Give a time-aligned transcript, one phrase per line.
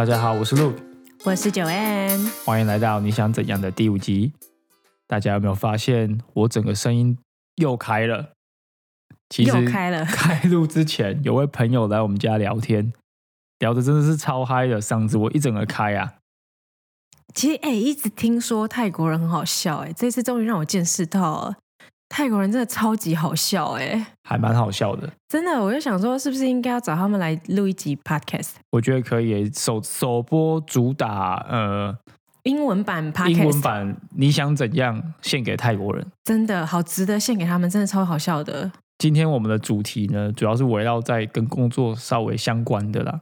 [0.00, 0.78] 大家好，我是 Luke，
[1.26, 4.32] 我是九 N，欢迎来到你想怎样的第五集。
[5.06, 7.18] 大家有没有发现我整个声音
[7.56, 8.30] 又开了？
[9.28, 10.06] 其又开了。
[10.06, 12.94] 开录之前，有位朋友来我们家聊天，
[13.58, 16.14] 聊的真的是超嗨的，嗓子我一整个开啊。
[17.34, 21.56] 其实哎，一直听说泰国人很好笑哎，这次终于让我见识到了。
[22.10, 25.08] 泰国人真的超级好笑哎，还蛮好笑的。
[25.28, 28.50] 真的，我就想说，是不是应该要找他们来录一集 podcast？
[28.72, 31.96] 我觉得可以，首首播主打呃
[32.42, 36.04] 英文版 podcast，英文版你想怎样献给泰国人？
[36.24, 38.70] 真的好值得献给他们，真的超好笑的。
[38.98, 43.20] 今天我们的主题呢，主要是围绕在跟工作稍微相关的啦。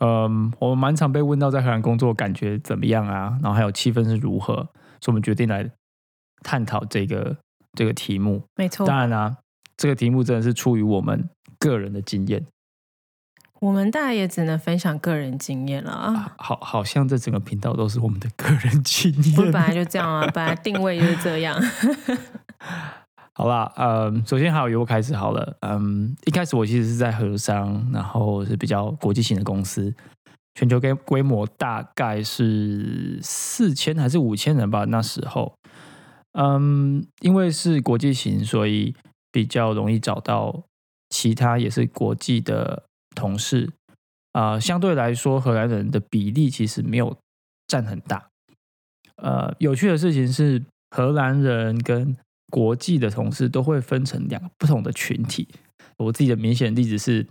[0.00, 5.70] 嗯，我们蛮常被问到在荷兰工作感觉怎么样啊，然后还有气氛是如何，所以我们决定来
[6.42, 7.36] 探讨这个。
[7.76, 9.36] 这个题目没错，当然啦，
[9.76, 12.44] 这个题目真的是出于我们个人的经验。
[13.60, 16.34] 我们大家也只能分享个人经验了啊。
[16.36, 19.36] 好，好像这整个频道都是我们的个人经验。
[19.36, 21.58] 本来就这样啊，本来定位就是这样。
[23.32, 25.56] 好啦，嗯，首先还有由我开始好了。
[25.60, 29.94] 嗯，一开始我其实是在和商，然后是比较国际型的公司，
[30.54, 35.54] 全球规规模大概是四千还是五千人吧，那时候。
[36.38, 38.94] 嗯，因为是国际型，所以
[39.32, 40.64] 比较容易找到
[41.08, 42.84] 其他也是国际的
[43.14, 43.70] 同事。
[44.32, 47.16] 啊，相对来说，荷兰人的比例其实没有
[47.66, 48.28] 占很大。
[49.16, 52.14] 呃，有趣的事情是，荷兰人跟
[52.50, 55.48] 国际的同事都会分成两个不同的群体。
[55.96, 57.26] 我自己的明显例子是，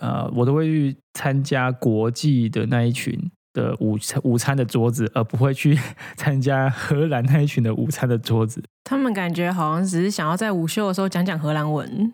[0.00, 3.30] 呃，我都会去参加国际的那一群。
[3.54, 5.78] 的午餐午餐的桌子，而不会去
[6.16, 8.62] 参加荷兰那一群的午餐的桌子。
[8.84, 12.12] 他们感觉好像只是想要在午休的时候讲讲荷兰文。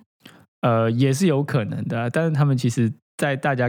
[0.60, 3.68] 呃，也是有可能的，但是他们其实，在大家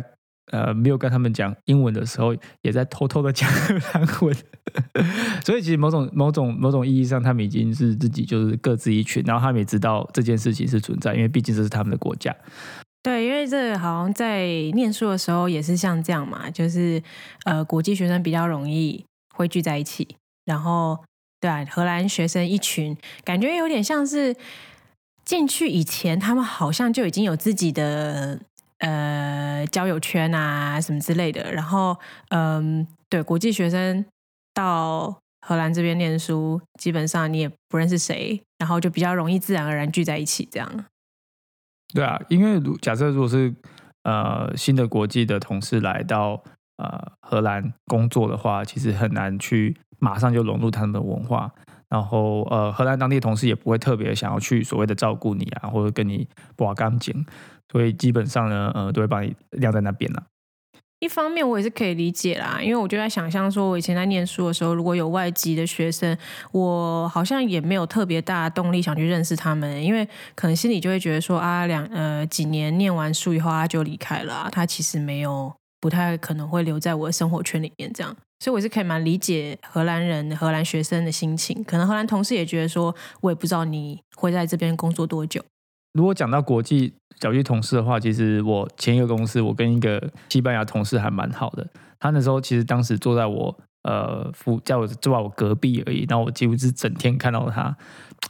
[0.51, 4.35] 呃没有跟他们讲英文的时候，也在偷偷的讲荷兰文。
[5.45, 12.35] 所以，其实某种某种某种意义上，他们已经是自己就是各自一群，然后他们也知道这件事情是存在，因为毕竟这是他们的国家。
[13.03, 17.01] 对，因为这好像在念书的时候也是像这样嘛，就是
[17.45, 19.03] 呃，国际学生比较容易
[19.33, 21.03] 汇聚在一起，然后
[21.39, 24.35] 对啊，荷兰学生一群，感觉有点像是
[25.25, 28.39] 进去以前，他们好像就已经有自己的
[28.77, 31.97] 呃交友圈啊什么之类的，然后
[32.29, 34.05] 嗯，对，国际学生
[34.53, 40.85] 到荷兰这边念书，基本上你也不认识谁，然后就比较容易自然而然聚在一起这样。
[41.93, 43.53] 对啊，因为如假设如果是
[44.03, 46.41] 呃新的国际的同事来到
[46.77, 51.51] 呃荷兰工作的话，其实很难去马上就融入他们的文化，
[51.89, 57.25] 然后呃荷兰当地同事也不会特别想要去所谓的照顾你啊，或者跟你把干净，
[57.71, 60.23] 所以基本上呢，呃都会把你晾在那边了。
[61.01, 66.15] 一方面我也是可以理解啦，因为我就在想象说，我以前在念书的时候，如果有外籍的学生，
[66.51, 85.43] 我好像也没有特别大的动力想去认识他们，因为可能心里就会觉得说啊，两呃几年念完书以后他就离开了，他其实没有不太可能会留在我的生活圈里面这样，所以我是可以蛮理解荷兰人、荷兰学生的心情，可能荷兰同事也觉得说，我也不知道你会在这边工作多久。
[85.93, 91.67] 如果讲到国际小区同事的话，其实我前一个公司，我跟一个西班牙同事还蛮好的。
[91.99, 96.05] 他那时候其实当时坐在我呃附，在我坐在我隔壁而已。
[96.09, 97.75] 然后我几乎是整天看到他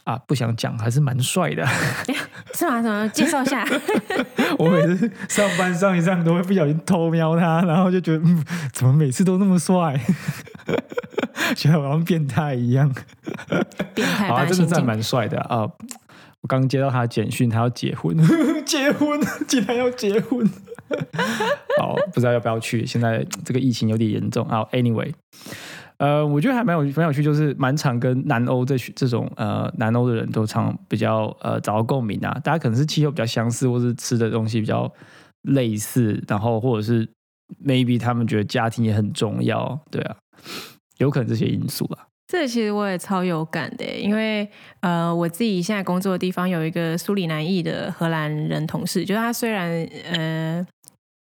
[0.04, 1.66] 啊，不想讲，还是蛮帅的。
[2.54, 2.82] 是吗？
[2.82, 3.66] 什么介绍一下？
[4.60, 10.00] 我每次上班上一上都会不小心偷瞄他，然后就觉得嗯，怎么每次都那么帅？
[11.56, 12.94] 觉得好像变态一样。
[13.94, 15.68] 变态，啊，真的在蛮帅的啊。
[16.52, 18.14] 刚接到他的简讯，他要结婚，
[18.68, 19.18] 结婚，
[19.48, 20.46] 竟然要结婚，
[21.80, 22.86] 好，不知道要不要去。
[22.86, 24.46] 现在这个疫情有点严重。
[24.50, 25.14] 好，Anyway，
[25.96, 32.38] 呃，我觉得还蛮有蛮有趣，就是蛮常跟南欧这这种呃南欧的人都常比较呃找到共鸣啊。
[32.44, 34.92] 大家可能是气候比较相似，或是吃的东西比较
[35.44, 37.08] 类似，然后或者是
[37.66, 40.18] maybe 他们觉得家庭也很重要，对啊，
[40.98, 42.11] 有可能这些因素啊。
[42.32, 44.50] 这其实我也超有感的，因为
[44.80, 50.66] 呃，我自己现在工作的地方有一个苏里南裔的荷兰人同事，就是他虽然呃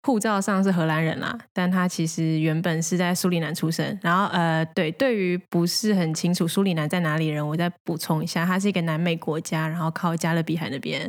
[0.02, 3.96] 护照上是荷兰人啦，但他其实原本是在苏里南出生。
[4.02, 11.08] 然后呃，对，对于不是很清楚苏里南在哪里人，我再补充一下，它是一个南美国家，然后靠加勒比海那边。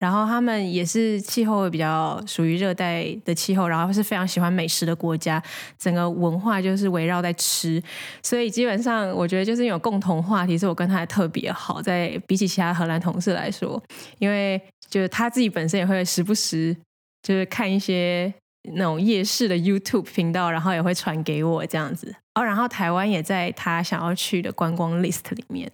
[0.00, 5.40] 然后他们也是气候比较属于热带的气候，然后是非常喜欢美食的国家，
[5.78, 7.80] 整个文化就是围绕在吃，
[8.22, 13.80] 所以基本上我觉得就是有共同话题，是我跟他特别好，在比起其他荷兰同事来说，
[14.18, 16.74] 因为就是他自己本身也会时不时
[17.22, 18.32] 就是看一些
[18.74, 22.14] 那种夜市的 YouTube 频道，然后也会传给我这样子。
[22.34, 25.70] 哦，然后台湾也在他想要去的观光 list 里面。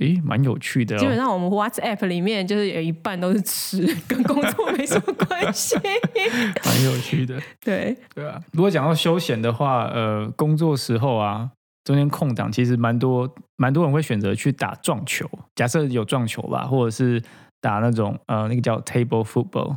[0.00, 0.98] 诶，蛮有趣的、哦。
[0.98, 5.76] 基本上我们 WhatsApp 里面就是有一半都是吃，跟工作没什么关系。
[6.64, 7.40] 蛮有趣的。
[7.60, 11.48] 对，对啊，如果讲到休闲的话，呃，工作时候啊，
[11.84, 15.30] 中间空档其实蛮多，蛮多人会选择去打撞球。
[15.54, 17.22] 假设有撞球吧，或者是
[17.60, 19.76] 打那种呃，那个叫 table football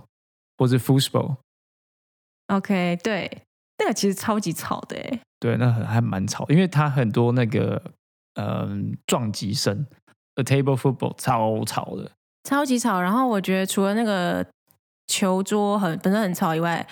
[0.57, 1.35] 或是 football。
[2.47, 3.29] OK，对，
[3.77, 5.19] 那个其实超级吵的哎。
[5.39, 7.79] 对，那很还蛮吵，因为它很多那个
[8.33, 9.85] 嗯、撞击声。
[10.37, 12.11] The table football 超吵的，
[12.43, 13.01] 超级吵。
[13.01, 14.45] 然后我觉得除了那个
[15.07, 16.85] 球桌很本身很吵以外，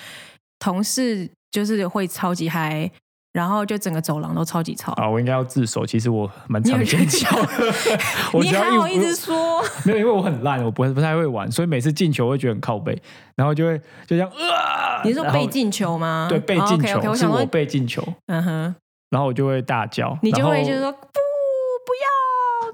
[0.57, 2.89] 同事就是会超级嗨，
[3.33, 4.93] 然后就整个走廊都超级吵。
[4.93, 5.85] 啊，我应该要自首。
[5.85, 7.73] 其实我蛮常尖叫的，
[8.33, 9.63] 我你还好意思说？
[9.85, 12.99] 没有，因为我很烂，我不会不太会玩，所以每次进球会觉得很靠背，
[13.35, 13.77] 然后就会
[14.07, 15.03] 就这样啊。
[15.03, 16.25] 你是说然后被进球吗？
[16.27, 18.75] 对，被进球我是我想说，被进球，嗯哼，
[19.11, 20.91] 然后我就会大叫，你就会就是说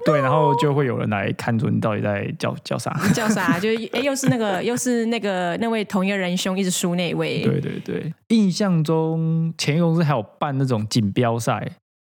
[0.04, 2.92] 对，然后就会有人来看出你到底在叫叫啥。
[3.14, 3.58] 叫啥？
[3.60, 7.42] 就是哎，又是那个又是那个那位同一个人兄一直输那一位。
[7.42, 11.70] 对对对，印象中前一个公司还有办那种锦标赛，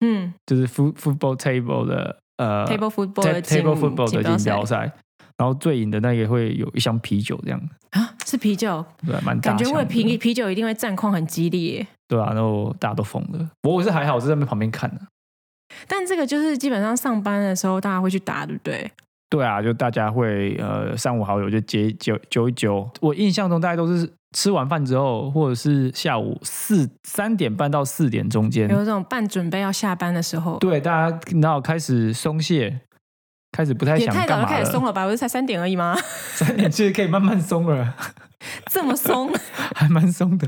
[0.06, 4.94] 嗯就是 foot football table 的呃，table football table football 的锦标赛赛，
[5.38, 11.86] 然后最赢的那个会有一箱啤酒这样，啊，是啤酒，对，蛮大感觉箱的为啤啤酒一定会战况很激烈。
[12.08, 15.02] 对啊，然后大家都疯了，不过我是还好，我是在那边旁边看的。
[15.88, 18.92] 但这个就是基本上上班的时候大家会去打，对不对？
[19.30, 22.88] 对啊，就大家会呃三五好友就结揪揪一揪。
[23.02, 32.82] 我印象中大家都是吃完饭之后，或者是下午四三点半到四点中间，有这种半准备要下班的时候，对大家然后开始松懈，
[33.52, 34.66] 开始不太也想太早就开干嘛了。
[34.66, 35.06] 始松了吧？
[35.06, 35.98] 不是才三点而已吗？
[36.36, 37.96] 三点其实可以慢慢松了，
[38.72, 39.34] 这么松？
[39.74, 40.48] 还蛮松的。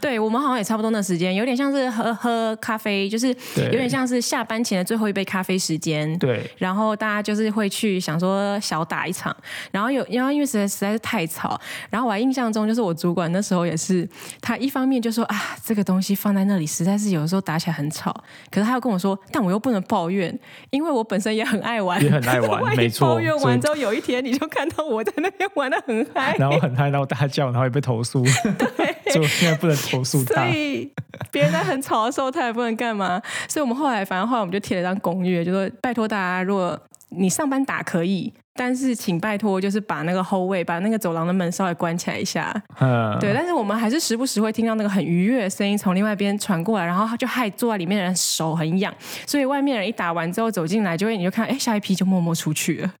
[0.00, 6.18] 对我们好像也差不多那时间，有点像是喝喝咖啡，就是，有点像是下班前的最后一杯咖啡时间。
[6.18, 6.48] 对。
[6.58, 9.34] 然后大家就是会去想说小打一场，
[9.70, 11.60] 然后有然后因为实在实在是太吵，
[11.90, 14.08] 然后我还印象中就是我主管那时候也是，
[14.40, 18.12] 他一方面就说啊这个东西放在那里实在是有的时候打起来很吵，
[18.50, 20.36] 可是他又跟我说，但我又不能抱怨，
[20.70, 22.64] 因为我本身也很爱玩，也很爱玩。
[22.76, 28.24] 没错抱怨完之后，有一天你就看到我在那边玩的很嗨，然后很嗨，然后大叫，然后也被投诉，
[29.05, 30.46] 所以我现在不能投诉他所他。
[30.48, 30.92] 以
[31.30, 33.20] 别人在很吵的时候，他也不能干嘛。
[33.48, 36.78] 所以我们后来，反正后来我们就贴了一张公约，就说拜托大家，如果
[37.10, 42.52] 你上班打可以，但是请拜托就是把那个后卫、把那个走廊的门稍微关起来一下。
[42.80, 48.92] 嗯，对，但是我们还是时不时会听到那个很愉悦的声音从另外一边传过来，然后他就害坐在里面的人手很痒，
[49.26, 52.92] 所以外面人一打完之后走进来，就会你就看，哎，下一批就默默出去了。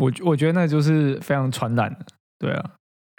[0.00, 1.98] 我我觉得那就是非常传染的。
[2.38, 2.70] 对啊，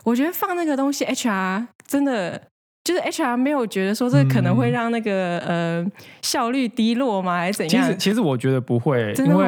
[0.04, 2.42] 我觉得放那个东西，HR 真的
[2.84, 5.86] 就是 HR 没有觉得说这可能会让那个、呃
[6.22, 7.38] 效率低落吗？
[7.38, 7.98] 还是怎样其实？
[7.98, 9.48] 其实我觉得不会，真因为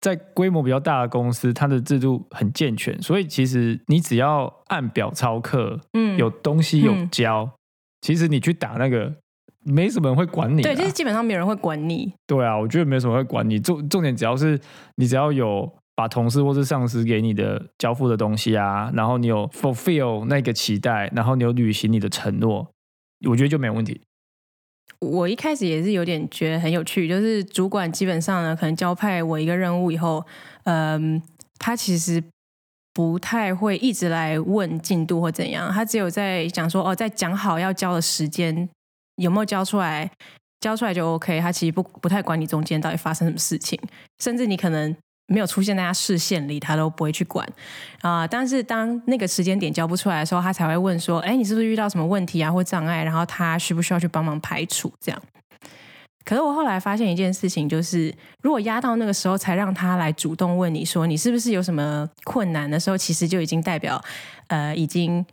[0.00, 7.48] 在规模比较大的公司，它的制度很健全，所以其实你只要按表操课，嗯有东西有嗯教，
[8.02, 9.12] 其实你去打那个，
[9.64, 10.64] 没什么人会管你、啊。
[10.64, 12.12] 对，就是基本上没有人会管你。
[12.26, 13.58] 对啊，我觉得没什么会管你。
[13.58, 14.60] 重重点只要是
[14.96, 22.68] 你只要有把同事或是上司给你的交付的东西啊，然后你有 fulfill 那个期待，然后你有履行你的承诺，
[23.26, 24.02] 我觉得就没问题。
[25.00, 30.22] 我一开始也是有点觉得很有趣，就是主管基本上呢，可能交派我一个任务以后，
[30.64, 31.20] 嗯，
[31.58, 32.22] 他其实
[32.92, 38.68] 不太会一直来问进度或怎样，他只有在讲说哦，在讲好要交的时间
[39.16, 40.10] 有没有交出来，
[40.60, 41.40] 交出来就 OK。
[41.40, 43.80] 他其实不不太管你中间到底发生什么事情，
[44.18, 44.94] 甚至你可能。
[45.28, 47.46] 没有出现在他视线里，他都不会去管
[48.00, 53.02] 啊、但是当那个时间点交不出来的时候，他才会问说：“哎，你是不是遇到什么问题啊，或障碍？
[53.02, 55.20] 然后他需不需要去帮忙排除？”这样。
[56.24, 64.00] 可是我后来发现一件事情，就是如果压到那个时候才让他来主动问你说你是不是有什么困难的时候，其实就已经代表
[64.48, 65.24] 呃已经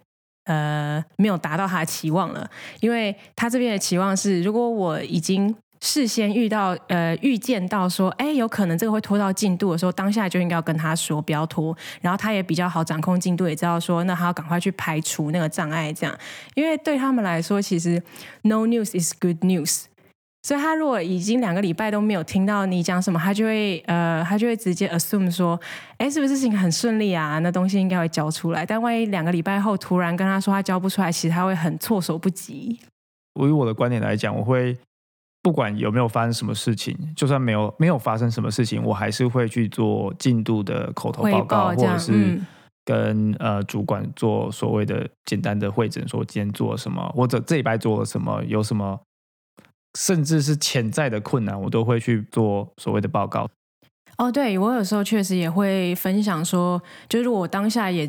[0.45, 16.17] 呃没有达到他的期望了，因为他这边的期望是，如果我已经事先遇到呃预见到说，哎，有可能这个会拖到进度的时候，当下就应该要跟他说不要拖，然后他也比较好掌控进度，也知道说那他要赶快去排除那个障碍，这样，
[16.55, 18.01] 因为对他们来说，其实
[18.43, 19.83] no news is good news。
[20.45, 25.59] 所以他如果已经两个礼拜都没有听到你讲什么，他就会呃，他就会直接 assume 说，
[25.97, 27.39] 哎，是不是事情很顺利啊？
[27.39, 28.65] 那东西应该会交出来。
[28.65, 32.79] 但万一两个礼拜后突然跟他说他交不出来，其实他会很措手不及。
[33.35, 34.77] 我以我的观点来讲，我会
[35.43, 42.47] 不管有没有发生什么事情，就算没有没有发生什么事情，我还是会去做进度的口头报告，或者是、嗯
[42.85, 48.99] 跟呃主管做所谓的简单的会诊，说今天做了什么，或者这礼拜做了什么，有什么，
[49.97, 53.49] 甚至是潜在的困难，我都会去做所谓的报告。
[54.17, 58.05] 哦，对我有时候确实也会分享说，就是我当下也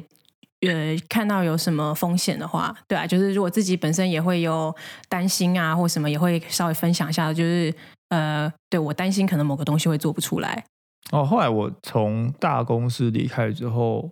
[0.66, 4.74] 呃看到有什么风险的话，对啊，就是如果自己本身也会有
[5.08, 7.74] 担心啊或什么，也会稍微分享一下，就是
[8.08, 10.64] 呃，对我担心可能某个东西会做不出来。
[11.12, 14.10] 哦，后来我从大公司离开之后，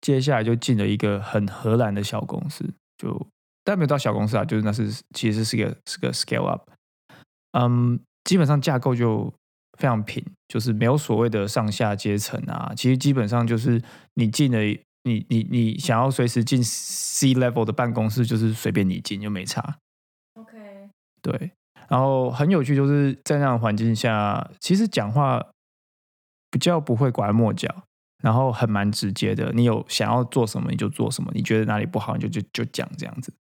[0.00, 2.64] 接下来就进了一个很荷兰的小公司，
[2.96, 3.26] 就
[3.62, 6.62] 但没有到小公司啊，就是那是其实是个是个 scale up，
[7.52, 9.32] 嗯，基本上架构就
[9.78, 13.82] 非常平，就是没有所谓的上下阶层啊，其实基本上就是
[14.14, 14.58] 你进了
[15.04, 19.78] 你你你想要随时进 C level 的办公室，就是随便你进就没差。
[20.34, 20.90] OK，
[21.22, 21.52] 对，
[21.88, 25.40] 然后很有趣，就是在那样的环境下，其实讲话
[26.50, 27.68] 比较不会拐弯抹角，
[28.22, 29.52] 然后很蛮直接的。
[29.52, 33.32] 你有想要做什么你就做什么，你觉得哪里不好你就就就讲这样子。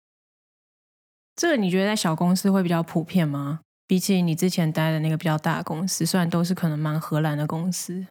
[1.35, 3.61] 这个你觉得在小公司会比较普遍吗？
[3.87, 8.07] 比起你之前待的那个比较大的公司，虽然都是可能蛮荷兰的公司，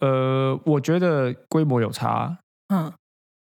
[0.00, 2.92] 呃，我觉得规模有差，嗯，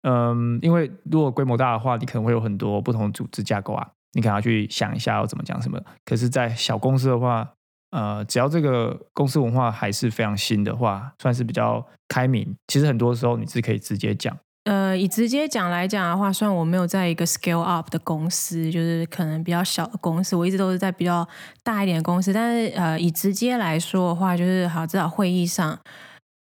[0.02, 5.80] 嗯，因为如果规模大的话，你可能会有很多不同的组织架构啊，你可能要去想一下要怎么讲什么。
[6.04, 7.48] 可是，在小公司的话，
[7.90, 12.54] 呃，只要这个公司文化还是非常新的话，算是比较开明。
[12.66, 14.36] 其实很多时候你是可以直接讲。
[14.64, 21.26] 呃，以直接讲来讲的话，虽然我没有在一个 scale up 的公司，就是可能比较小的公司，我一直都是在比较
[21.62, 22.32] 大一点的公司。
[22.32, 25.78] 但是呃，以直接来说的话，就是好，至少会议上，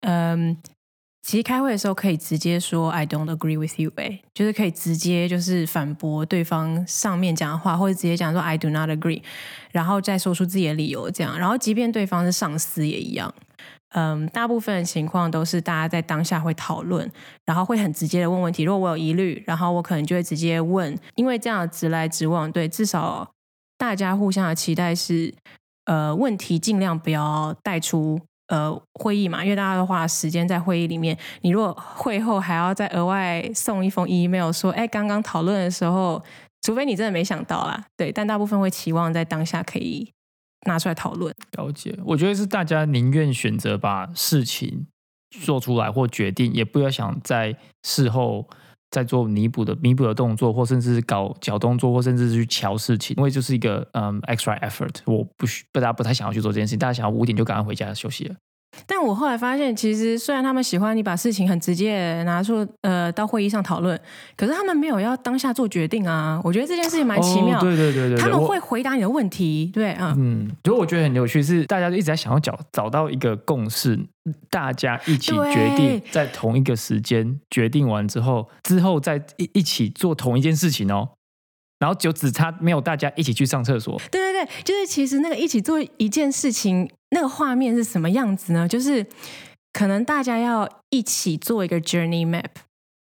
[0.02, 0.56] 嗯、
[1.26, 9.20] 其实开会的时候可以直接说 I don't agree with you，哎，就是可以直接就是反驳对方上面讲的话，或者直接讲说 I do not agree，
[9.72, 11.36] 然后再说出自己的理由，这样。
[11.36, 13.34] 然后即便对方是上司也一样。
[13.88, 17.10] 嗯，大部分的情况都是大家在当下会讨论，
[17.44, 18.62] 然后会很直接的问问题。
[18.62, 23.28] 如果我有疑虑，然后我可能就会直接问，因为这样直来直往，对，至少
[23.76, 25.34] 大家互相的期待是，
[25.86, 31.16] 呃，问题尽量不要带出呃会议嘛，因为大家都花时间在会议里面。
[31.42, 36.22] 你如果会后还要再额外送一封 email 说，哎，刚刚讨论的时候，
[36.62, 40.12] 除非你真的没想到啦，对，但大部分会期望在当下可以
[40.66, 41.34] 拿出来讨论。
[41.58, 44.86] 了解，我觉得是大家宁愿选择把事情
[45.42, 48.48] 做出来或决定，也不要想在事后
[48.90, 58.34] 在做弥补的弥补的动作，或甚至是搞小动作，或甚至是去瞧事情，因为就是一个嗯 extra effort，我不需大家不太想要去做这件事情，大家想要五点就赶快回家休息了。
[58.86, 63.98] 但我后来发现，其实虽然他们喜欢你把事情很直接拿出呃到会议上讨论，
[64.36, 66.40] 可是他们没有要当下做决定啊。
[66.44, 67.58] 我觉得这件事情蛮奇妙。
[67.58, 73.98] 哦、对对对对，他们我会回答你的问题，对啊，嗯，所以我觉得很有趣，是大家就一直在想要找找到一个共识，
[74.50, 81.08] 大家一起决定在同一个时间决定完之后，之后再一一起做同一件事情哦。
[81.78, 88.66] 然后就只差没有大家一起去上厕所，对对对，就是其实那个一起做一件事情，那个画面是什么样子呢？
[88.66, 89.06] 就是
[89.72, 92.50] 可能大家要一起做一个 journey map。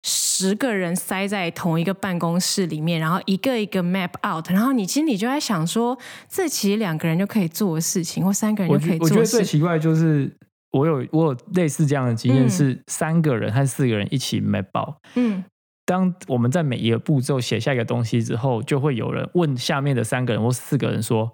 [0.07, 5.97] 十个人塞在同一个办公室里面，然后一个一个 map out，然后你心里就在想说，
[6.29, 9.39] 这其实两个人就可以做的事情，或三个人就可以觉我觉得做的事情。
[9.39, 10.31] 最奇怪的就是
[10.71, 14.95] 我有我有类似这样的经验，嗯是三个人和四个人一起 map out。
[15.15, 15.43] 嗯，
[15.85, 21.31] 当我们在每一个步骤写下一个东西之后，就会有人问下面的三个人或四个人说：“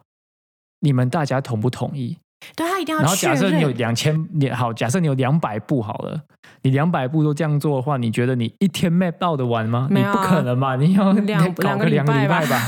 [0.82, 2.18] 你们大家同不同意？”
[2.56, 3.78] 对他一定要然后假设你有认。
[3.78, 6.22] 两千，你好，假设你有两百步好了，
[6.64, 9.88] 你两百步都这样做的话，你觉得你一天 map 到得完吗？
[9.90, 12.60] 你没有啊不可能嘛，你要两搞两个两个礼拜吧。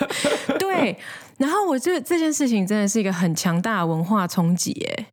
[0.60, 0.96] 对，
[1.38, 5.06] 然后我觉得这件事情真的是一个很强大的文化冲击耶。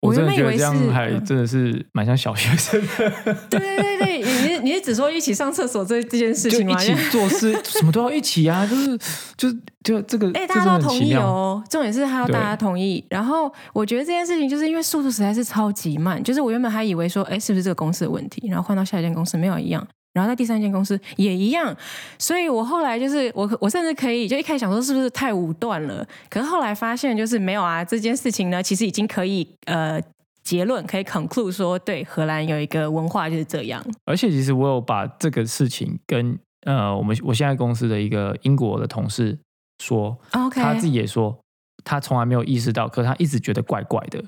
[0.00, 6.76] 我真的觉得原本以为是这样还嗯真的是蛮像小学生的， 对对对对，你是你是只说一起上厕所这这件事情吗？
[6.76, 8.98] 就一起 做事，什么都要一起啊，就是
[9.36, 9.50] 就
[9.82, 10.98] 就这个，哎、大家都同。
[10.98, 13.04] 意哦，重点是还要大家同意。
[13.08, 18.46] 然后我觉得这件事情就是因为速度实在是超级慢，就是我原本还以为说，哎，是不是这个公司的问题？
[18.48, 21.76] 然后换到下一间公司没有一样，然后在第三间公司也一样，
[22.18, 30.00] 所以我后来就是我我甚至可以就一开始想说是不是太武断了，可是后来发现就是没有啊，这件事情呢其实已经可以呃
[30.42, 33.84] 结论可以 conclude 说，对荷兰有一个文化就是这样。
[34.06, 39.38] 而且其实我有把这个事情跟呃我们我现在公司的一个英国的同事
[39.82, 41.38] 说，OK，他自己也说，
[41.84, 44.24] 他从来没有意识到，可他一直觉得怪怪的。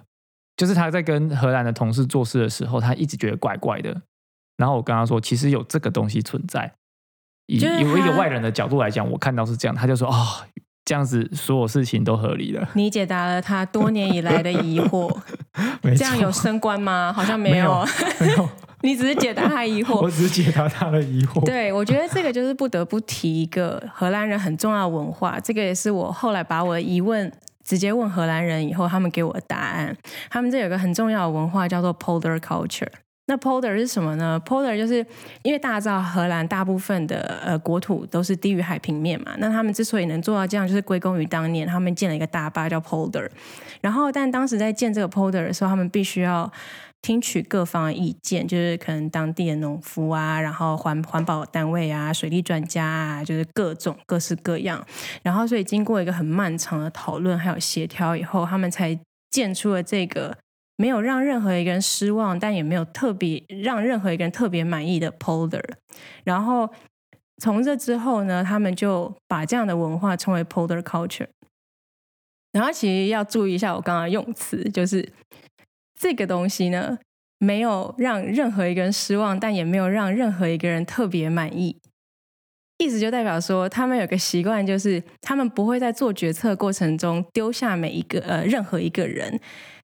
[0.57, 4.03] 就是他在跟荷兰的同事做事的时候，他一直觉得怪怪的。
[4.61, 6.71] 然后我跟他说，其实有这个东西存在。
[7.47, 10.15] 以就是以我一个外人的角度来讲，我看到是这样，他就说哦，
[10.85, 12.69] 这样子所有事情都合理了。
[12.75, 15.17] 你解答了他多年以来的疑惑，
[15.83, 17.11] 没这样有升官吗？
[17.11, 17.71] 好像没没有，
[18.21, 18.49] 有没有，
[18.83, 20.11] 你只是解答他疑惑我。
[20.11, 21.45] 只是解答他的疑惑。
[21.47, 27.33] 对，我觉得这个就是不得不提一个荷兰人很重要的文化，这个也是我后来把我的疑问
[27.65, 29.97] 直接问荷兰人以后，他们给我的答案。
[30.29, 32.87] 他们这有个很重要的文化叫做 polder culture。
[33.31, 35.07] 那 polder 是什么呢？polder 就是
[35.43, 43.31] 因为大家知道荷兰大部分的呃国土都是低于海平面嘛，那他们之所以能做到这样，就是归功于当年他们建了一个大坝叫 polder。
[43.81, 46.51] 然后，但当时在建这个 polder 的时候，他们必须要
[47.03, 54.85] 听取各方的意见，就是可能当地的农夫啊，然后环环保单位啊、水利专家啊，就是各种各式各样。
[55.23, 58.99] 然后，所以经过一个很漫长的讨论还有协调以后，他们才
[59.31, 60.37] 建出了这个
[60.81, 65.63] 没有让任何一个人失望，但也没有特别让任何一个人特别满意的 polder。
[66.25, 66.73] 然后
[67.37, 71.29] 从这之后呢，他们就把这样的文化称为 polder culture。
[72.53, 75.07] 然后其实要注意一下我刚刚用词，就是
[76.01, 76.99] 这个东西呢，
[77.39, 81.77] 没有让任何一个人失望，但也没有让任何一个人特别满意。
[82.79, 89.39] 意思就代表说，他们有个习惯，就是他们不会在做决策过程中丢下每一个呃任何一个人，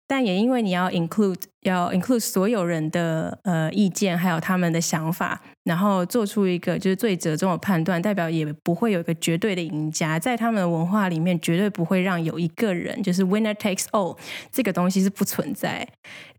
[0.09, 14.17] 但也因为你要 include 要 include 所有人的呃意见，还有他们的想法，然后做出一个就是最折中的判断，代表也不会有一个绝对的赢家，在他们的文化里面，绝对不会让有一个人就是 winner takes all
[14.53, 15.89] 这个东西是不存在。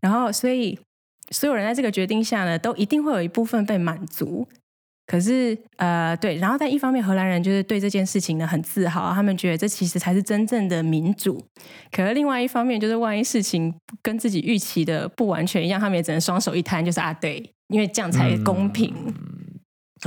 [0.00, 0.78] 然后，所以
[1.30, 4.48] 所有人在这个决定下呢，都一定会有一部分被满足。
[5.10, 11.42] 可是，呃，对，然后在一方面，荷兰人就是对这件事情呢很自豪，他们觉得这其实才是真正的民主。
[11.90, 18.94] 可是另外一方面，就是万一事情跟自己预期的不完全一样，他们也只能双手一摊，就是啊，对，因为这样才公平，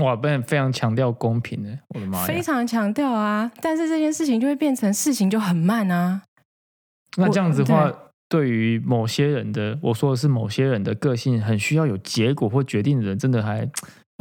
[0.04, 2.28] 哇，被非常强调公平的，我的妈呀！
[2.28, 3.52] 非常强调啊。
[3.60, 6.22] 但是这件事情就会变成事情就很慢啊。
[7.18, 7.90] 那这样子的话
[8.30, 13.68] 对，对于某些人的，我说的是某些人的个性很需要有结果或决定的人，真的还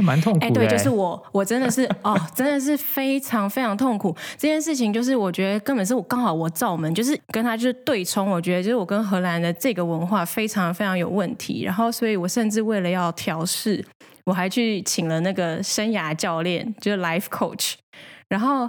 [0.00, 4.14] 蛮痛苦的、哎，对，就是我，我真的是哦，真的是非常非常痛苦。
[4.38, 8.30] 这件事情就是我觉得根本是我刚好我造门，就是跟他就是对冲。
[8.30, 11.62] 我觉得就是我跟荷兰的这个文化非常非常有问题。
[11.64, 13.84] 然后，所以我甚至为了要调试，
[14.24, 17.74] 我还去请了那个生涯教练，就是 life coach。
[18.28, 18.68] 然后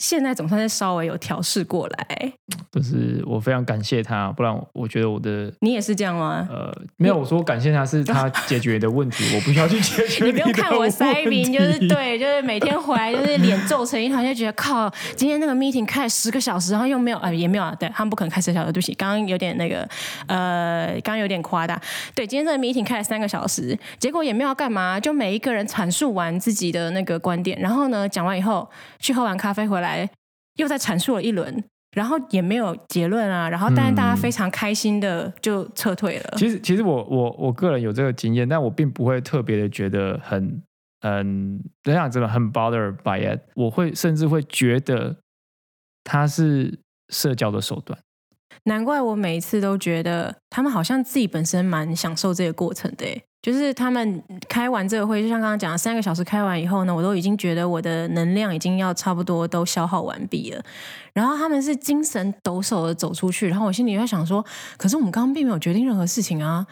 [0.00, 2.32] 现在总算是稍微有调试过来。
[2.72, 6.48] 就是我非常感谢他，不然我觉得我的你也是这样吗？
[6.50, 11.90] 呃没有我说感谢他是他解决的问题，我不需要去解决你不用看我塞问饼，就是。
[11.90, 19.86] 对，就是每天回来就是脸皱成一团，就觉得靠，今天那个 meeting 开了十个小时，然后又没有，呃，也没有啊，对他们不可能开十个小时，对不起，刚刚有点那个，
[20.26, 21.80] 呃，刚刚有点夸大，
[22.14, 28.68] 对，今天这个 meeting 开了三个小时，结果也没有要干嘛，就每一个人阐述完自己的那个观点，然后呢，讲完以后
[29.00, 29.89] 去喝完咖啡回来，
[30.56, 31.64] 又在阐述了一轮。
[31.96, 36.34] 然后也没有结论啊，然后但是大家嗯非常开心的就撤退了。
[36.36, 40.62] 其实，其实我我我个人有这个经验，但我并不会特别的觉得很
[41.00, 43.40] 嗯，这样真的很 bother by it。
[43.56, 45.16] 我会甚至会觉得
[46.04, 47.98] 它是社交的手段。
[48.66, 60.62] 难怪我每一次都觉得他们好像自己本身蛮享受这个过程的耶，就是他们开完这个会，就像刚刚讲的，三个小时开完以后呢，我都已经觉得我的能量已经要差不多都消耗完毕了。
[61.12, 64.44] 然后他们是精神抖擞的走出去，然后我心里在想说，
[64.76, 66.66] 可是我们刚刚并没有决定任何事情啊。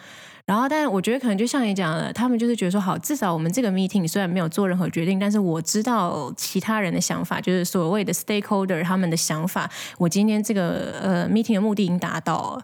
[0.44, 9.70] 然后，但是我觉得可能就像你讲的，他们就是觉得说，好，至少我们这个 meeting 虽然没有做任何决定，但是我知道其他人的想法，就是所谓的 stakeholder 他们的想法。
[9.98, 12.62] 我今天这个呃 meeting 的目的已经达到了，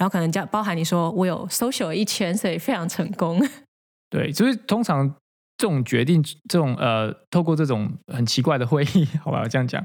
[0.00, 3.38] 然后可能叫包含你说我有 social 一圈，所以非常成功。
[4.08, 5.06] 对，就是通常
[5.58, 9.84] 这种决定，这种呃，透过这种很奇怪的会议， 好吧，这样讲，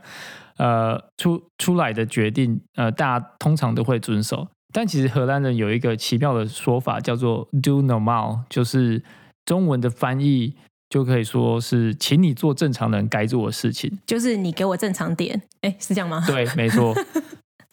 [0.55, 4.47] 呃，出出来的决定，呃，大家通常都会遵守。
[4.71, 9.03] 但其实荷兰人有一个奇妙的说法，叫做 “do normal”，就是
[9.43, 10.55] 中文的翻译
[10.89, 13.99] 就可以说是“请你做正常人该做的事情”。
[14.07, 16.23] 就是你给我正常点，哎，是这样吗？
[16.25, 16.95] 对，没错。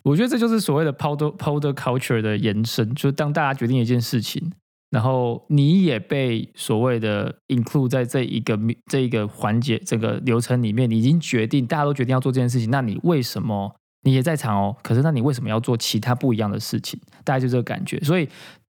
[0.02, 4.52] 我觉得这就是所谓的 powder powder culture 的延伸，就是当大家决定一件事情，
[4.90, 8.58] 然后你也被所谓的 include 在这一个
[8.90, 14.76] 这一个环节这个流程里面，你已经决定，大家都决定要做这件事情，那你为什么你也在场哦？
[14.82, 17.00] 可是那你为什么要做其他不一样的事情？
[17.24, 18.00] 大概就这个感觉。
[18.00, 18.28] 所以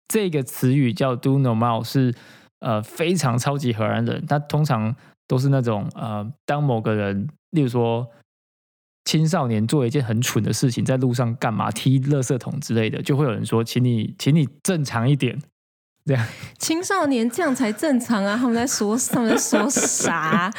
[0.08, 2.16] 这个词语叫 do normal 是
[2.62, 4.96] 呃非常超级荷兰人，他通常
[5.28, 8.08] 都是那种呃，当某个人，例如说。
[9.08, 15.40] 青少年做一件很蠢的事情，在路上干嘛踢垃圾桶之类的，就会有人说：“请你，请你正常一点。”
[16.06, 16.28] 这样，
[16.60, 18.36] 青少年这样才正常啊！
[18.38, 20.52] 他们在说他们在说啥？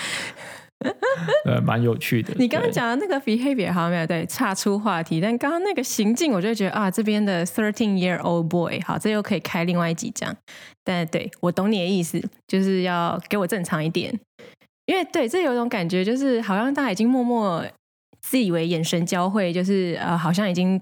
[1.45, 2.33] 呃，蛮有趣的。
[2.39, 5.21] 你刚刚讲的那个 behavior 好像没有对，岔出话题。
[5.21, 10.35] 但刚刚那个行径，我就觉得啊，这边的 thirteen year old boy，好，这又可以开另外一集讲。
[10.83, 14.19] 但对我懂你的意思，就是要给我正常一点。
[14.87, 17.63] 因为对，这有一种感觉，就是好像大家已经默默
[18.29, 20.79] 自以为眼神交汇，就是呃，好像已经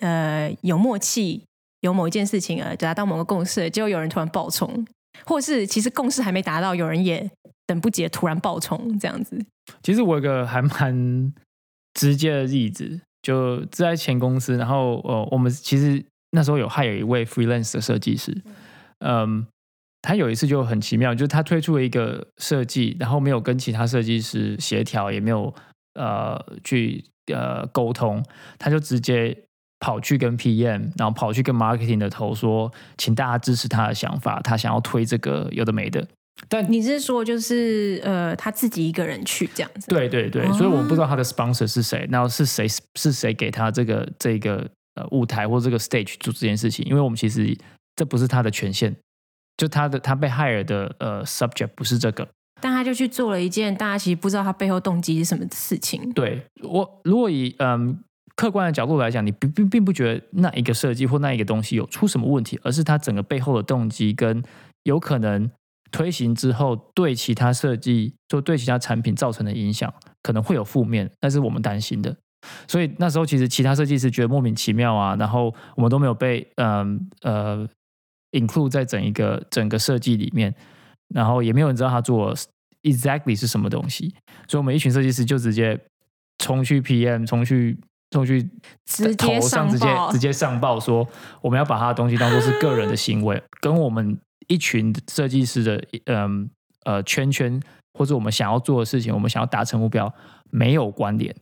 [0.00, 1.44] 呃有默契，
[1.82, 4.84] 有某一件事情呃达到某个共识了，结果有人突然爆冲，
[5.24, 7.30] 或是其实共识还没达到，有人也
[7.64, 9.40] 等不及突然爆冲，这样子。
[9.84, 11.32] 其实我有个还蛮
[11.94, 18.36] 直接的例子，就在前公司，然后呃，我们其实那时候有还有一位 freelance 的设计师，
[18.98, 19.46] 嗯，
[20.02, 25.54] 他有一次就很奇妙，就是他推出了一个设计，然后没有跟其他设计师协调，也没有
[25.98, 28.24] 呃去呃沟通，
[28.58, 29.36] 他就直接
[29.80, 36.06] 跑去跟 PM，然后跑去跟 marketing 的头说，请大家支持他的想法，他想要推这个有的没的。
[36.48, 39.88] 但你是说就是呃他自己一个人去这样子？
[39.88, 47.56] 对对对，哦所以我不知道他的 sponsor 是谁，然后是谁是谁给他这个这个呃舞台或这个 stage 做这件事情，因为我们其实
[47.96, 48.94] 这不是他的权限，
[49.56, 52.28] 就他的他被 hire 的呃 subject 不是这个。
[52.60, 56.10] 但他就去做了一件大家其实不知道他背后动机是什么事情。
[56.12, 57.98] 对我如果以嗯
[58.36, 64.42] 客观的角度来讲，你并并并不觉得那一个设计或那一个东西有出什么问题，而是它整个背后的动机跟
[64.84, 65.50] 有可能
[65.90, 69.92] 推行之后对其他设计就对其他产品造成的影响
[70.22, 72.16] 可能会有负面，那是我们担心的。
[72.68, 77.68] 所以那时候其实其他设计师觉得莫名其妙啊，然后我们都没有被嗯呃
[78.30, 80.54] include 在整一个整个设计里面，
[81.14, 82.34] 然后也没有人知道他做
[82.82, 84.14] exactly 是什么东西，
[84.46, 85.78] 所以我们一群设计师就直接
[86.38, 87.78] 冲去 PM，冲去
[88.10, 88.42] 冲去
[88.84, 91.06] 直接头上直接直接上报说，
[91.42, 96.48] 我们要把他的东西当做是个人的行为， 跟我们一群设计师的嗯
[96.84, 97.60] 呃圈圈
[97.94, 100.12] 或者我们想要做的事情，我们想要达成目标
[100.50, 101.34] 没有关联。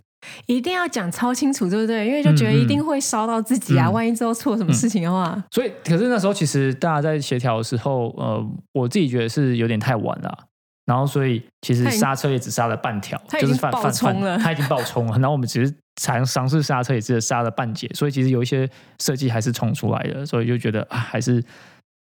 [0.46, 2.06] 一定要讲超清楚，对不对？
[2.06, 10.38] 因为就觉得一定会烧到自己啊，嗯万一之后出了什么事情的话，所以，可是那时候其实大家在协调的时候，呃，我自己觉得是有点太晚了啊。
[10.86, 15.18] 然后，所以其实刹车也只刹了半条，他已经爆冲了犯，他已经爆冲了。
[15.18, 21.42] 然后我们只是尝尝试刹车，也只是刹了半截，所以其实有一些设计还是冲出来的，所以就觉得啊，还是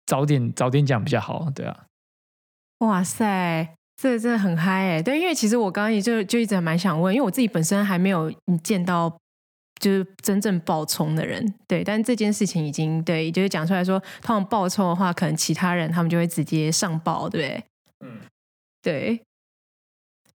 [0.05, 1.85] 早点早点讲比较好，对啊。
[2.79, 5.01] 哇塞，这真的很嗨哎！
[5.01, 8.31] 对，因为其实我刚刚也就就一直还蛮想问，因为我自己本身还没有
[8.63, 9.09] 见到
[9.79, 17.63] 就是真正爆冲的人，对，但这件事情已经对，就是讲出来说，通常爆冲的话，可能其他人他们就会直接上报，对不对？
[18.05, 18.19] 嗯，
[18.81, 19.21] 对。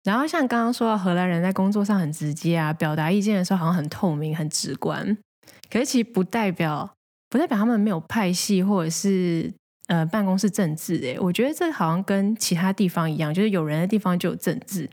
[0.04, 5.18] 然后像刚刚说到荷兰人在工作上很直接啊，表达意见的时候好像很透明、很直观，
[5.70, 6.90] 可是其实不代表
[7.30, 9.54] 不代表他们没有派系或者是
[9.88, 10.96] 呃办公室政治。
[11.00, 14.90] 诶，我觉得这好像跟其他地方一样，就是有人的地方就有政治，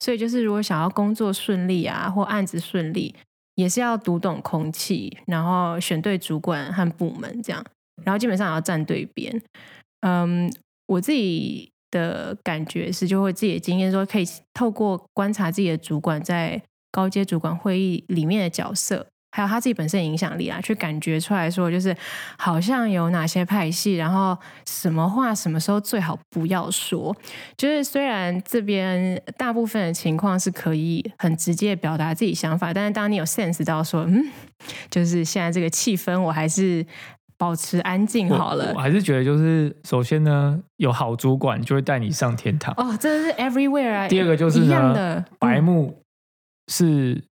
[0.00, 3.14] 所以就是如果想要工作顺利啊，或案子顺利，
[3.54, 7.64] 也是要读懂空气，然后选对主管和部门这样，
[8.04, 9.42] 然后基本上也要站对边。
[10.00, 10.50] 嗯，
[10.86, 14.24] 我自己的感觉是，就会自己的经验说，可以
[14.54, 21.96] 透过观察自己的主管在高阶主管会议里面的角色，还有他自己本身的影响力啊，去感觉出来说，就是
[22.36, 27.14] 好像有哪些派系，然后什么话什么时候最好不要说。
[27.56, 34.24] 就是虽然这边大部分的情况是可以很直接表达自己想法，但是当你有 sense 到说，嗯，
[34.90, 36.84] 就是现在这个气氛，我还是
[37.38, 38.80] 保持安静好了我。
[38.80, 42.74] 还是觉得就是首先呢，有好主管就会带你上天堂。
[42.76, 44.08] 哦，真的是 everywhere 啊！
[44.08, 46.02] 第二个就是一样呢的，白嗯目
[46.66, 47.22] 是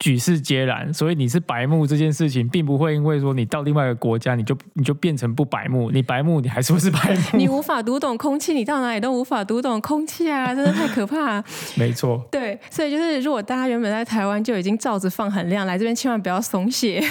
[0.00, 10.54] 举世皆然，所以你是白目这件事情，并不会因为说你到另外一个国家，你就你就变成不白目，你白目你还是不是白目， 你无法读懂空气，你到哪里都无法读懂空气啊！
[10.54, 11.42] 真的太可怕、
[11.78, 12.22] 没错。
[12.30, 17.02] 对，所以就是如果大家原本在台湾就已经罩子放很亮，来这边千万不要松懈，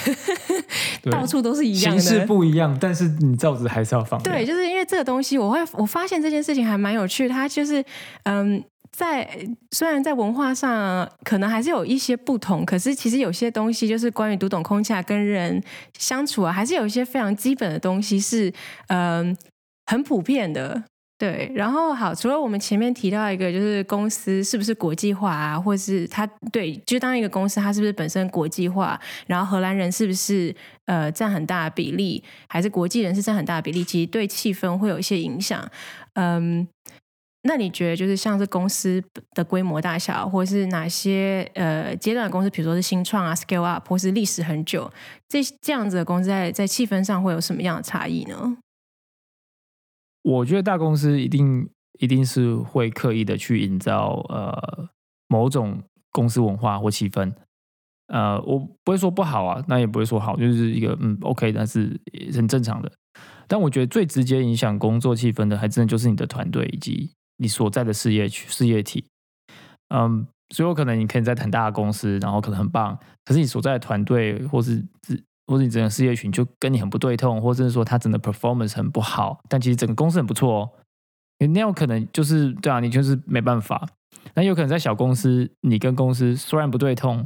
[1.09, 2.25] 到处都是一样形式。
[2.25, 4.35] 不一样，但是你罩子还是要放亮。
[4.35, 7.33] 对，就是因为这个东西，我会我发现这件事情还蛮有趣的。
[7.33, 7.83] 它就是
[8.23, 8.63] 嗯，
[8.95, 9.27] 在
[9.71, 15.62] 虽然在文化上可能还是有一些不同，可是其实有些东西就是关于读懂空气啊、跟人
[15.97, 18.53] 相处啊，还是有一些非常基本的东西是
[18.88, 19.36] 嗯
[19.88, 20.84] 很普遍的。
[21.15, 30.53] 对，然后好，除了我们前面提到一个，就是公司是不是国际化啊，或是它对，就当一个公司它是不是本身国际化，然后荷兰人是不是
[30.86, 35.65] 呃占很大的比例，还是国际人是占很大的比例，其实对气氛会有一些影响。
[36.15, 36.67] 嗯，
[37.45, 39.03] 那你觉得就是像是公司
[39.34, 44.89] 的规模大小，或是哪些呃阶段的公司，比如说是新创啊、scale up，或是历史很久，
[45.27, 48.58] 这这样子的公司在在气氛上会有什么样的差异呢？
[50.23, 54.88] 我觉得大公司一定一定是会刻意的去营造呃
[55.27, 57.34] 某种公司文化或气氛。
[58.08, 62.89] 呃，我不会说不好啊，那也不会说好，就是一个嗯 OK，但是也很正常的。
[63.47, 67.12] 但我觉得最直接影响工作气氛的，还真的就是你的团队以及
[67.43, 69.06] 你所在的事业区、事业体。
[69.93, 70.25] 嗯，
[70.56, 74.84] 所以有可能你可以在很大的公司，然后可能很棒，可是你所在的团队或是
[75.45, 80.69] 或是你整个事业群就跟你很不对痛，或者是说他整个 performance 很不好，但其实整个公司很不错哦。
[81.53, 83.88] 那有可能就是对啊，你就是没办法。
[84.34, 87.23] 那有可能在小公司，你跟公司虽然不对痛。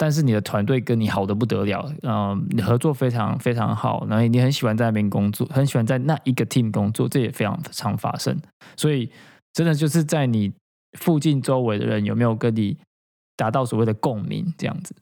[0.00, 8.40] 但是你的团队跟你好的不得了，嗯，你合作非常非常好，然后你很喜欢在那边工作，很喜欢在那一个 team 工作，这也非常常发生。
[8.76, 9.10] 所以
[9.52, 10.52] 真的就是在你
[10.98, 12.76] 附近周围的人有没有跟你
[13.36, 14.94] 达到所谓的共鸣，这样子。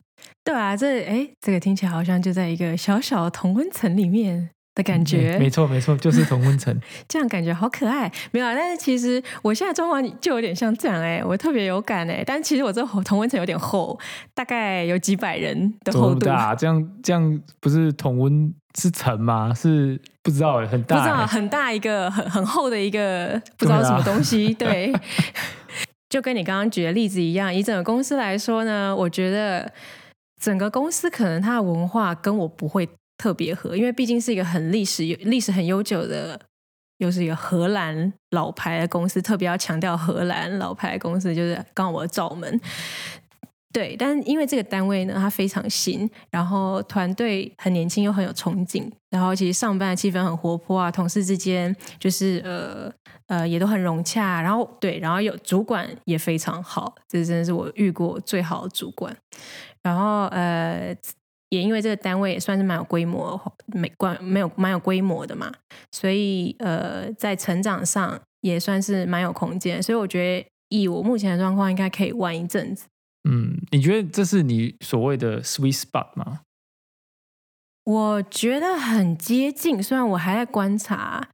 [0.43, 4.51] 对啊，这哎，这个听起来好像就在一个小小的同温层里面。
[4.77, 8.13] 的感觉，没错没错，就是同温层， 这样感觉好可爱。
[8.31, 12.23] 没有，但是其实我现在状况就有点像这样哎，我特别有感哎。
[12.25, 13.99] 但其实我这同温层有点厚，
[14.35, 16.27] 大概有几百人的厚度。
[16.27, 19.51] 大，这样这样不是同温是层吗？
[19.55, 24.53] 是不知道很大，不知道很大一个很很厚的一个不知道什么东西。
[24.53, 24.93] 对，
[26.11, 29.73] 就跟你刚刚举的例子一样，以整个公司来说呢，我觉得
[30.39, 32.87] 整个公司可能它的文化跟我不会。
[33.19, 36.39] 特别合，因为毕竟是一个很历史、历史很悠久的，
[36.99, 42.61] 又是一个荷兰老牌的公司，特别要强调荷兰老牌的公司，就是刚好我找门。
[43.73, 52.91] 对，但因为这个单位呢，它非常新，然后团队很年轻又很有憧憬，然后其实上班的气氛很活泼啊，同事之间就是呃
[53.27, 59.15] 呃也都很融洽，然后对，然后有主管也非常好，这真的是我遇过最好的主管，
[59.83, 60.97] 然后呃。
[61.57, 65.53] 也因为这个单位也算是蛮有规模、没关没有蛮有规模的嘛，
[65.91, 69.83] 所以呃，在成长上也算是蛮有空间。
[69.83, 72.87] 所以我觉得，以我目前的状况，应该可以玩一阵子。
[73.29, 76.41] 嗯，你觉得这是你所谓的 sweet spot 吗？
[77.85, 81.29] 我觉得很接近，虽然我还在观察，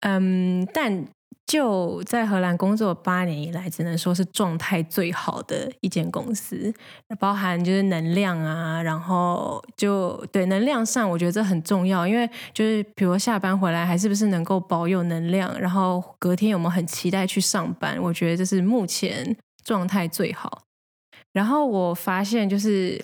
[0.00, 1.08] 嗯，但。
[1.48, 6.72] 就在荷兰工作八年以来，只能说是状态最好的一间公司，
[7.18, 19.34] 包含就是能量啊，然后就对能量上，我觉得这很重要，因为就是比如下班回来还是不是能够保有能量，然后隔天有没有很期待去上班，我觉得这是目前
[19.64, 20.64] 状态最好。
[21.32, 23.02] 然后我发现就是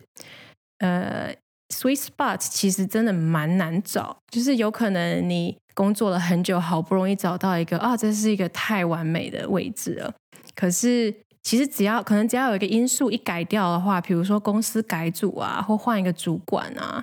[0.80, 1.34] 呃
[1.74, 5.56] ，sweet spot 其实真的蛮难找，就是有可能你。
[5.76, 10.14] 工作了很久，好不容易找到一个啊，这是一个太完美的位置了。
[10.54, 17.02] 可是其实只要可能只要有一个因素一改掉的话，比如说公司改组啊，或换一个主管啊，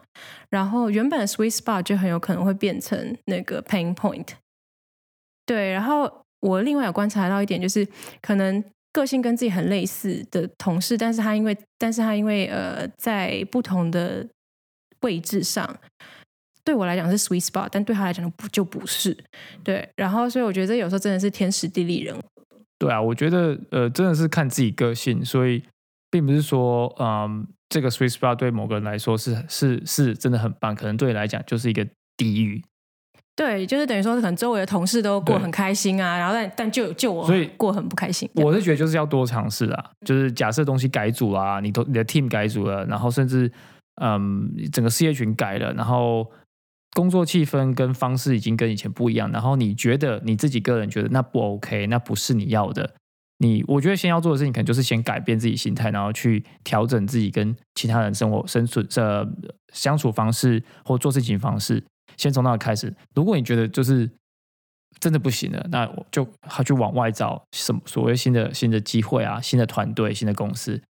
[0.49, 4.25] 然后原本的 sweet spot 就很有可能会变成那个 pain point。
[5.45, 7.85] 对，然后我另外有观察到一点，就是
[8.21, 14.25] 可能个性跟自己很类似的同事，但是他因为但是他因为呃在不同的
[15.01, 15.77] 位置上。
[16.63, 19.17] 对我来讲是 sweet spot，但对他来讲不就不是
[19.63, 19.89] 对。
[19.95, 22.21] 然后，所以我觉得这有时候真的是天时地利人和。
[22.77, 25.63] 对啊，我觉得呃，真的是看自己个性，所以
[26.11, 32.63] 并不是说嗯，这个 sweet spot 对某个人来说是是是真的很棒，可能对你来讲就是一个地狱。
[33.35, 38.29] 对，就是等于说可能周围的同事都过很开心啊，然后但但就就我所以过很不开心。
[38.35, 43.51] 我是觉得就是要多尝试啊，就是假设东西改组啦，你都你的 team 改组了，然后甚至
[44.01, 46.29] 嗯整个事业群改了，然后。
[46.93, 52.95] 工作气氛跟方式已经跟以前不一样，然后你觉得你自己个人觉得那不 OK，那不是你要的。
[53.37, 59.25] 你我觉得先要做的事情，可能就是先改变自己心态，然后去调整自己跟其他人生活、生存、呃
[59.71, 61.81] 相处方式或做事情方式。
[62.17, 62.93] 先从那开始。
[63.15, 64.11] 如果你觉得就是
[64.99, 66.27] 真的不行了，那我就
[66.65, 70.81] 去往外找什么所谓新的新的机会啊，新的团队、新的公司，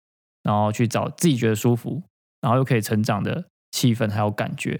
[0.42, 2.02] 然后去找自己觉得舒服，
[2.42, 4.78] 然后又可以成长的气氛还有感觉。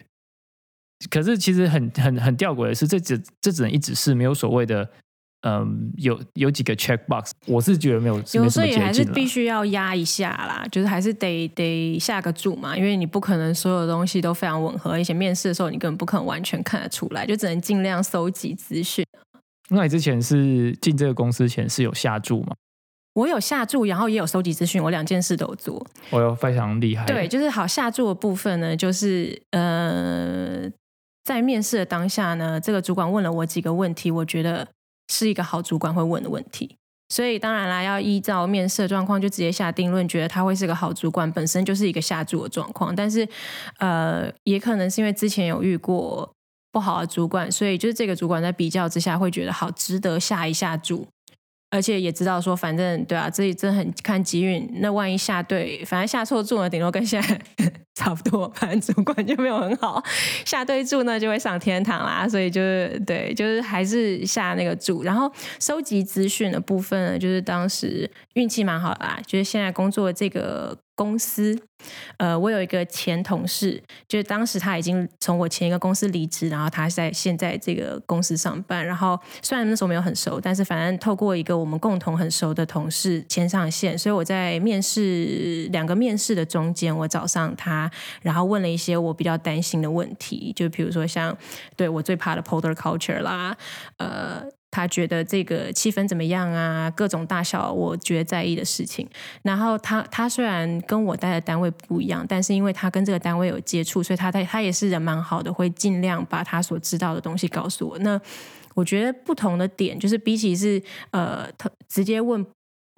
[1.11, 4.89] 可是其实很很很吊诡的是，这只这只能一直是没有所谓的，
[5.41, 19.05] 嗯，有有几个 check box，我是觉得没有，有时候也还是必须要压一下啦，就是还是得得下个注嘛，因为你不可能所有东西都非常吻合，而且面试的时候你根本不可能完全看得出来，就只能尽量搜集资讯。
[19.71, 22.55] 那你之前是进这个公司前是有下注吗？
[23.15, 25.85] 我有下注，然后也有收集资讯，我两件事都做。
[26.11, 27.05] 我有非常厉害。
[27.07, 30.71] 对，就是好下注的部分呢，就是呃。
[31.25, 34.67] 在面试的当下呢，这个主管问了我几个问题，我觉得
[35.07, 36.77] 是一个好主管会问的问题，
[37.11, 42.93] 所以当然啦，要依照面试的状况就直接下定论，觉得他会是个好主管，本身就是一个下注的状况。
[42.93, 43.29] 但是，
[43.79, 46.29] 呃，也可能是因为之前有遇过
[46.73, 51.07] 不好的主管，所以就是这个主管在比较之下会觉得好值得下一下注。
[51.73, 54.69] 而且也知道说，反正对啊，自己真的很看机运。
[54.75, 57.41] 那万一下对，反正下错注呢，顶多跟现在
[57.97, 58.47] 差不多。
[58.55, 60.03] 反正主管就没有很好，
[60.45, 62.29] 下对注呢就会上天堂啦。
[62.29, 65.03] 所以就是对，就是还是下那个注。
[65.03, 70.77] 然后收集资讯的部分呢，就是当时运气蛮好的啦，就是现在工作这个。
[70.95, 71.59] 公司，
[72.19, 78.85] 呃，我有一个前同事，就是当时他已经从我前一个公司离职，然后他在现在这个公司上班。
[78.85, 91.37] 然后虽然那时候没有很熟，但是反正透过一个我们共同很熟的同事牵上线，所以我在面试两个面试的中间，我找上他，然后问了一些我比较担心的问题，就比如说像
[91.77, 93.57] 对我最怕的 Polar Culture 啦，
[93.97, 94.45] 呃。
[94.73, 96.91] 他觉得这个气氛怎么样啊？
[96.91, 99.07] 各种大小，我觉得在意的事情。
[99.43, 107.99] 然后他他虽然跟我待的单位不一样，但是因为他跟这个单位有接触，所以他他他也是人蛮好的，会尽量把他所知道的东西告诉我。
[107.99, 108.19] 那
[108.75, 112.41] 我觉得不同的点就是，比起是呃，他直接问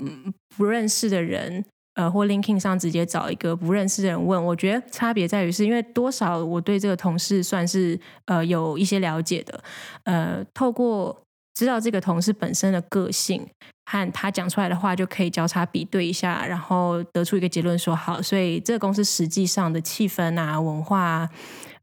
[0.00, 9.64] 嗯不认识的人，呃，或 linking 上直接找一个不认识的人问，我觉得差别在于是因为多少我对这个同事算是呃有一些了解的，
[10.04, 11.23] 呃，透过。
[11.54, 13.46] 知道这个同事本身的个性
[13.86, 18.20] 和他讲出来的话，就可以交叉比对一下，然后得出一个结论，说好。
[18.20, 21.28] 所以这个公司实际上的气氛啊、文化，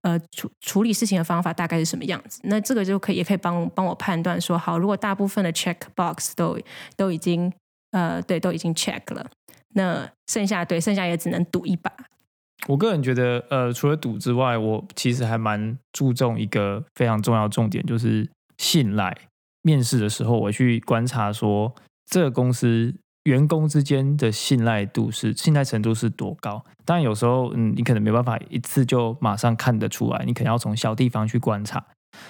[0.01, 2.41] 呃，处处理事情的方法大概是什么样子？
[2.43, 6.59] 那这个就可以也可以帮帮我判断说，好，如果大部分的 check box 都
[6.97, 7.51] 都已经
[7.91, 9.29] 呃对都已经 check 了，
[9.75, 11.91] 那剩下对剩下也只能赌一把。
[12.67, 19.15] 我个人觉得，呃，除了赌之外，我其实还蛮注重一个非常重要重点，就是信赖。
[19.61, 21.73] 面试的时候，我去观察说，
[22.07, 22.93] 这个公司
[23.23, 26.63] 员工之间的信赖度是信赖程度是多高。
[26.85, 31.85] 当然，有时候嗯，你可能没办法一次就马上看得出来，你可能要从小地方去观察。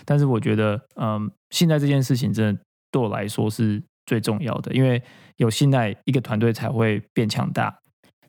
[0.05, 5.01] 但是，我觉得嗯，信赖这件事情真的对我来说是最重要的，因为
[5.37, 7.79] 有信赖，一个团队才会变强大。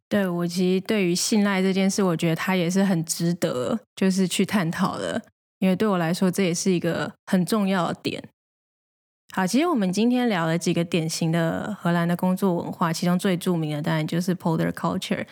[0.08, 5.20] 对我其实对于信赖这件事，我觉得它也是很值得就是去探讨的，
[5.58, 8.22] 因为对我来说，这也是一个很重要的点。
[9.34, 15.24] 好，其实我们今天聊了几个典型的荷兰的工作文化，其中最著名的当然就是 Polar Culture，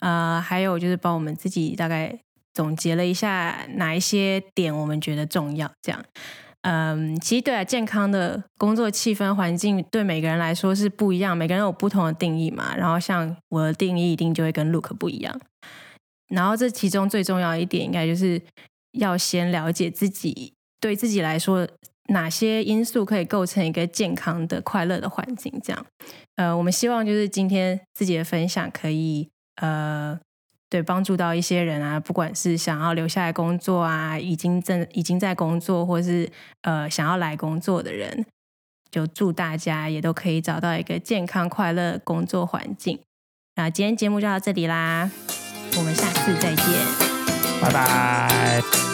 [0.00, 2.18] 呃，还有就是帮我们自己大概
[2.52, 5.70] 总结了一下哪一些点我们觉得重要。
[5.82, 6.04] 这样，
[6.62, 12.74] 嗯，其实对啊，健康的工作气氛环境对每个人来说是不一样，每个人有不同的定义嘛。
[12.74, 15.40] 然后像我的定义一定就会跟 Look 不一样。
[16.26, 18.42] 然后这其中最重要一点，应该就是
[18.98, 21.68] 要先了解自己，对自己来说。
[22.08, 25.52] 哪些因素可以构成一个健康的、快乐的环境？
[25.62, 25.86] 这样，
[26.36, 30.18] 呃，我们希望就是今天自己的分享可以，呃，
[30.68, 36.30] 对帮助到一些人啊，不管是想要留下来工作啊，已经正已经在工作，或是
[36.62, 38.26] 呃想要来工作的人，
[38.90, 42.98] 就祝大家也都可以找到一个健康、快乐工作环境。
[43.56, 45.10] 那今天节目就到这里啦，
[45.78, 46.64] 我们下次再见，
[47.62, 48.93] 拜拜。